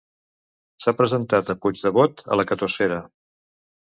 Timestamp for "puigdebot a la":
1.65-2.45